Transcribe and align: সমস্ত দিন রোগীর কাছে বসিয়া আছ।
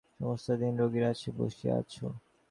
সমস্ত 0.13 0.47
দিন 0.61 0.73
রোগীর 0.81 1.03
কাছে 1.07 1.29
বসিয়া 1.37 1.73
আছ। 1.81 1.93